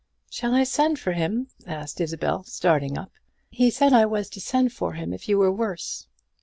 "Shall 0.31 0.55
I 0.55 0.63
send 0.63 0.97
for 0.97 1.11
him?" 1.13 1.49
asked 1.67 2.01
Isabel, 2.01 2.43
starting 2.45 2.97
up; 2.97 3.11
"he 3.51 3.69
said 3.69 3.93
I 3.93 4.07
was 4.07 4.31
to 4.31 4.41
send 4.41 4.73
for 4.73 4.93
him 4.93 5.13
if 5.13 5.29
you 5.29 5.37
were 5.37 5.51
worse." 5.51 6.07